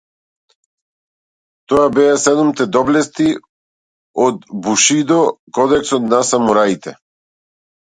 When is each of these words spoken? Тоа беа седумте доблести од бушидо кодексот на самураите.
Тоа 1.71 1.83
беа 1.97 2.15
седумте 2.23 2.67
доблести 2.77 3.29
од 4.25 4.49
бушидо 4.65 5.21
кодексот 5.61 6.11
на 6.17 6.25
самураите. 6.33 6.99